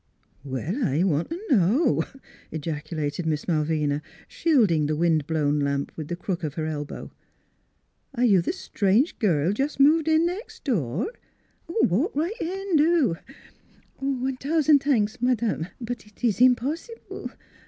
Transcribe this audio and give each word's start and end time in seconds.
""Well, 0.53 0.83
I 0.83 1.03
want 1.03 1.29
t' 1.29 1.39
know!" 1.51 2.03
ejaculated 2.51 3.27
Miss 3.27 3.47
Mal 3.47 3.63
vina, 3.63 4.01
shielding 4.27 4.87
the 4.87 4.95
wind 4.95 5.27
blown 5.27 5.59
lamp 5.59 5.91
with 5.95 6.07
the 6.07 6.15
crook 6.15 6.43
of 6.43 6.55
her 6.55 6.65
elbow." 6.65 7.11
Are 8.15 8.25
you 8.25 8.41
the 8.41 8.51
strange 8.51 9.19
girl 9.19 9.51
jest 9.53 9.79
moved 9.79 10.07
in 10.07 10.25
nex' 10.25 10.59
door? 10.59 11.11
Walk 11.67 12.15
right 12.15 12.33
in; 12.41 12.77
do!" 12.77 13.17
"One 13.99 14.37
t'ousand 14.37 14.79
t'anks, 14.81 15.21
madame; 15.21 15.67
but 15.79 16.07
it 16.07 16.23
ees 16.23 16.41
im 16.41 16.55
possible. 16.55 17.29